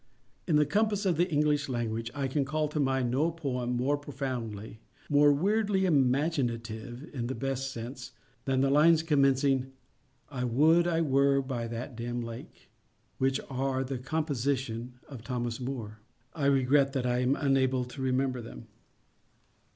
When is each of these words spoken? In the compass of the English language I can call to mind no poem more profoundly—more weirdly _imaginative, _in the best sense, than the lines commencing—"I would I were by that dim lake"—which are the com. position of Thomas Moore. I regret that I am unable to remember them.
In 0.47 0.55
the 0.55 0.65
compass 0.65 1.05
of 1.05 1.17
the 1.17 1.29
English 1.31 1.69
language 1.69 2.09
I 2.15 2.27
can 2.27 2.43
call 2.43 2.67
to 2.69 2.79
mind 2.79 3.11
no 3.11 3.29
poem 3.29 3.73
more 3.77 3.97
profoundly—more 3.99 5.31
weirdly 5.31 5.81
_imaginative, 5.81 7.11
_in 7.13 7.27
the 7.27 7.35
best 7.35 7.71
sense, 7.71 8.11
than 8.45 8.61
the 8.61 8.71
lines 8.71 9.03
commencing—"I 9.03 10.43
would 10.43 10.87
I 10.87 11.01
were 11.01 11.39
by 11.43 11.67
that 11.67 11.95
dim 11.95 12.19
lake"—which 12.19 13.39
are 13.47 13.83
the 13.83 13.99
com. 13.99 14.25
position 14.25 14.93
of 15.07 15.21
Thomas 15.23 15.59
Moore. 15.59 15.99
I 16.33 16.47
regret 16.47 16.93
that 16.93 17.05
I 17.05 17.19
am 17.19 17.35
unable 17.35 17.85
to 17.85 18.01
remember 18.01 18.41
them. 18.41 18.65